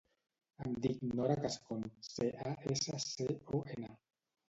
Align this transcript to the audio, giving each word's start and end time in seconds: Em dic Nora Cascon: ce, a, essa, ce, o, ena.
Em 0.63 0.73
dic 0.85 1.03
Nora 1.09 1.35
Cascon: 1.45 1.85
ce, 2.09 2.29
a, 2.49 2.57
essa, 2.75 3.01
ce, 3.13 3.33
o, 3.61 3.65
ena. 3.79 3.97